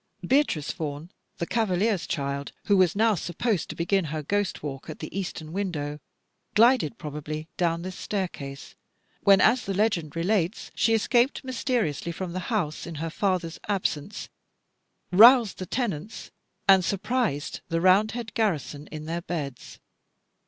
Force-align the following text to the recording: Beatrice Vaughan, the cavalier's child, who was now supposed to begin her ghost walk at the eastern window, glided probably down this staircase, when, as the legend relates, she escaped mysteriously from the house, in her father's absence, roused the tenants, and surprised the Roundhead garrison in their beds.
Beatrice 0.25 0.71
Vaughan, 0.71 1.11
the 1.37 1.45
cavalier's 1.45 2.07
child, 2.07 2.53
who 2.65 2.75
was 2.75 2.95
now 2.95 3.13
supposed 3.13 3.69
to 3.69 3.75
begin 3.75 4.05
her 4.05 4.23
ghost 4.23 4.63
walk 4.63 4.89
at 4.89 4.97
the 4.97 5.15
eastern 5.15 5.53
window, 5.53 5.99
glided 6.55 6.97
probably 6.97 7.47
down 7.55 7.83
this 7.83 7.99
staircase, 7.99 8.73
when, 9.21 9.39
as 9.39 9.63
the 9.63 9.75
legend 9.75 10.15
relates, 10.15 10.71
she 10.73 10.95
escaped 10.95 11.43
mysteriously 11.43 12.11
from 12.11 12.33
the 12.33 12.39
house, 12.49 12.87
in 12.87 12.95
her 12.95 13.11
father's 13.11 13.59
absence, 13.67 14.27
roused 15.11 15.59
the 15.59 15.67
tenants, 15.67 16.31
and 16.67 16.83
surprised 16.83 17.61
the 17.69 17.79
Roundhead 17.79 18.33
garrison 18.33 18.87
in 18.87 19.05
their 19.05 19.21
beds. 19.21 19.77